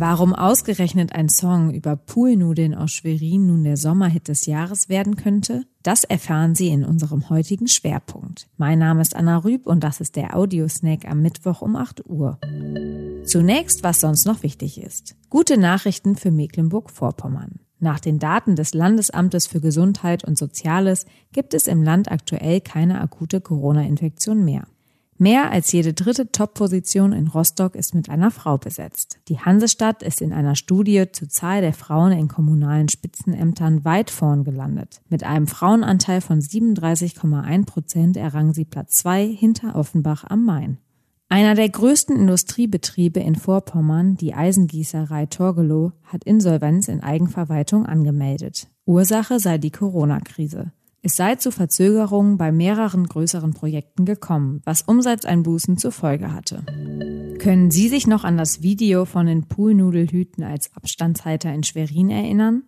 Warum 0.00 0.32
ausgerechnet 0.32 1.12
ein 1.12 1.28
Song 1.28 1.74
über 1.74 1.96
Poolnudeln 1.96 2.72
aus 2.72 2.92
Schwerin 2.92 3.48
nun 3.48 3.64
der 3.64 3.76
Sommerhit 3.76 4.28
des 4.28 4.46
Jahres 4.46 4.88
werden 4.88 5.16
könnte, 5.16 5.64
das 5.82 6.04
erfahren 6.04 6.54
Sie 6.54 6.68
in 6.68 6.84
unserem 6.84 7.28
heutigen 7.30 7.66
Schwerpunkt. 7.66 8.48
Mein 8.56 8.78
Name 8.78 9.02
ist 9.02 9.16
Anna 9.16 9.38
Rüb 9.38 9.66
und 9.66 9.82
das 9.82 10.00
ist 10.00 10.14
der 10.14 10.36
Audiosnack 10.36 11.04
am 11.04 11.20
Mittwoch 11.20 11.62
um 11.62 11.74
8 11.74 12.06
Uhr. 12.06 12.38
Zunächst, 13.24 13.82
was 13.82 13.98
sonst 13.98 14.24
noch 14.24 14.44
wichtig 14.44 14.80
ist. 14.80 15.16
Gute 15.30 15.58
Nachrichten 15.58 16.14
für 16.14 16.30
Mecklenburg-Vorpommern. 16.30 17.58
Nach 17.80 17.98
den 17.98 18.20
Daten 18.20 18.54
des 18.54 18.74
Landesamtes 18.74 19.48
für 19.48 19.60
Gesundheit 19.60 20.22
und 20.22 20.38
Soziales 20.38 21.06
gibt 21.32 21.54
es 21.54 21.66
im 21.66 21.82
Land 21.82 22.08
aktuell 22.08 22.60
keine 22.60 23.00
akute 23.00 23.40
Corona-Infektion 23.40 24.44
mehr. 24.44 24.68
Mehr 25.20 25.50
als 25.50 25.72
jede 25.72 25.94
dritte 25.94 26.30
Top-Position 26.30 27.12
in 27.12 27.26
Rostock 27.26 27.74
ist 27.74 27.92
mit 27.92 28.08
einer 28.08 28.30
Frau 28.30 28.56
besetzt. 28.56 29.18
Die 29.26 29.40
Hansestadt 29.40 30.04
ist 30.04 30.22
in 30.22 30.32
einer 30.32 30.54
Studie 30.54 31.06
zur 31.10 31.28
Zahl 31.28 31.60
der 31.60 31.72
Frauen 31.72 32.12
in 32.12 32.28
kommunalen 32.28 32.88
Spitzenämtern 32.88 33.84
weit 33.84 34.10
vorn 34.10 34.44
gelandet. 34.44 35.00
Mit 35.08 35.24
einem 35.24 35.48
Frauenanteil 35.48 36.20
von 36.20 36.40
37,1 36.40 37.66
Prozent 37.66 38.16
errang 38.16 38.54
sie 38.54 38.64
Platz 38.64 38.98
zwei 38.98 39.26
hinter 39.26 39.74
Offenbach 39.74 40.22
am 40.28 40.44
Main. 40.44 40.78
Einer 41.28 41.54
der 41.54 41.68
größten 41.68 42.16
Industriebetriebe 42.16 43.18
in 43.18 43.34
Vorpommern, 43.34 44.16
die 44.16 44.34
Eisengießerei 44.34 45.26
Torgelow, 45.26 45.92
hat 46.04 46.24
Insolvenz 46.24 46.86
in 46.86 47.02
Eigenverwaltung 47.02 47.86
angemeldet. 47.86 48.68
Ursache 48.86 49.40
sei 49.40 49.58
die 49.58 49.72
Corona-Krise. 49.72 50.72
Es 51.08 51.16
sei 51.16 51.36
zu 51.36 51.50
Verzögerungen 51.50 52.36
bei 52.36 52.52
mehreren 52.52 53.06
größeren 53.06 53.54
Projekten 53.54 54.04
gekommen, 54.04 54.60
was 54.66 54.82
Umsatzeinbußen 54.82 55.78
zur 55.78 55.90
Folge 55.90 56.34
hatte. 56.34 56.66
Können 57.38 57.70
Sie 57.70 57.88
sich 57.88 58.06
noch 58.06 58.24
an 58.24 58.36
das 58.36 58.60
Video 58.60 59.06
von 59.06 59.24
den 59.24 59.44
Poolnudelhüten 59.44 60.44
als 60.44 60.70
Abstandshalter 60.76 61.50
in 61.50 61.62
Schwerin 61.62 62.10
erinnern? 62.10 62.64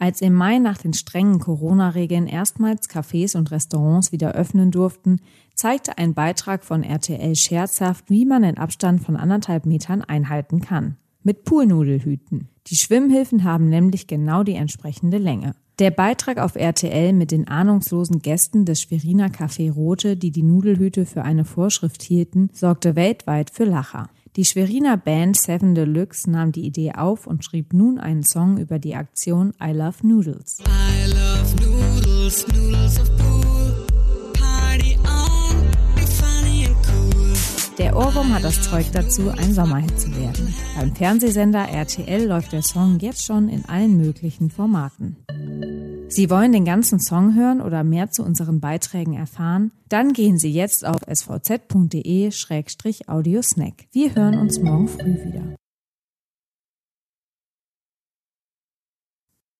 Als 0.00 0.22
im 0.22 0.34
Mai 0.34 0.58
nach 0.58 0.78
den 0.78 0.92
strengen 0.92 1.38
Corona-Regeln 1.38 2.26
erstmals 2.26 2.90
Cafés 2.90 3.36
und 3.36 3.52
Restaurants 3.52 4.10
wieder 4.10 4.32
öffnen 4.32 4.72
durften, 4.72 5.20
zeigte 5.54 5.96
ein 5.96 6.14
Beitrag 6.14 6.64
von 6.64 6.82
RTL 6.82 7.36
scherzhaft, 7.36 8.10
wie 8.10 8.26
man 8.26 8.42
den 8.42 8.58
Abstand 8.58 9.04
von 9.04 9.14
anderthalb 9.14 9.66
Metern 9.66 10.02
einhalten 10.02 10.60
kann. 10.60 10.96
Mit 11.22 11.44
Poolnudelhüten. 11.44 12.48
Die 12.66 12.76
Schwimmhilfen 12.76 13.44
haben 13.44 13.68
nämlich 13.68 14.08
genau 14.08 14.42
die 14.42 14.54
entsprechende 14.54 15.18
Länge. 15.18 15.54
Der 15.80 15.90
Beitrag 15.90 16.38
auf 16.38 16.54
RTL 16.54 17.12
mit 17.12 17.32
den 17.32 17.48
ahnungslosen 17.48 18.22
Gästen 18.22 18.64
des 18.64 18.80
Schweriner 18.80 19.26
Café 19.26 19.72
Rote, 19.72 20.16
die 20.16 20.30
die 20.30 20.44
Nudelhüte 20.44 21.04
für 21.04 21.22
eine 21.22 21.44
Vorschrift 21.44 22.00
hielten, 22.04 22.48
sorgte 22.52 22.94
weltweit 22.94 23.50
für 23.50 23.64
Lacher. 23.64 24.08
Die 24.36 24.44
Schweriner 24.44 24.96
Band 24.96 25.36
Seven 25.36 25.74
Deluxe 25.74 26.30
nahm 26.30 26.52
die 26.52 26.64
Idee 26.64 26.92
auf 26.92 27.26
und 27.26 27.44
schrieb 27.44 27.72
nun 27.72 27.98
einen 27.98 28.22
Song 28.22 28.58
über 28.58 28.78
die 28.78 28.94
Aktion 28.94 29.52
I 29.60 29.72
Love 29.72 30.06
Noodles. 30.06 30.58
I 30.60 31.10
love 31.10 31.56
noodles, 31.56 32.46
noodles 32.46 33.00
of 33.00 33.10
pool. 33.16 33.86
Party 34.32 34.96
on, 34.98 35.56
be 35.96 36.02
funny 36.02 36.66
and 36.66 36.76
cool. 36.86 37.32
Der 37.78 37.96
Ohrwurm 37.96 38.32
hat 38.32 38.44
das 38.44 38.62
Zeug 38.62 38.86
dazu, 38.92 39.30
ein 39.30 39.52
Sommerhit 39.52 39.98
zu 39.98 40.08
werden. 40.16 40.54
Beim 40.78 40.94
Fernsehsender 40.94 41.68
RTL 41.68 42.28
läuft 42.28 42.52
der 42.52 42.62
Song 42.62 43.00
jetzt 43.00 43.24
schon 43.24 43.48
in 43.48 43.64
allen 43.64 43.96
möglichen 43.96 44.50
Formaten. 44.50 45.16
Sie 46.16 46.30
wollen 46.30 46.52
den 46.52 46.64
ganzen 46.64 47.00
Song 47.00 47.34
hören 47.34 47.60
oder 47.60 47.82
mehr 47.82 48.12
zu 48.12 48.22
unseren 48.22 48.60
Beiträgen 48.60 49.14
erfahren? 49.14 49.72
Dann 49.88 50.12
gehen 50.12 50.38
Sie 50.38 50.52
jetzt 50.52 50.86
auf 50.86 51.00
svz.de-audiosnack. 51.12 53.72
Wir 53.90 54.14
hören 54.14 54.38
uns 54.38 54.60
morgen 54.60 54.86
früh 54.86 55.16
wieder. 55.24 55.56